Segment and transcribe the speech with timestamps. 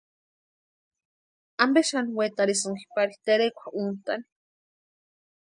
[1.63, 4.25] ¿Ampe xani wetarhisïnki pari terekwa úntani?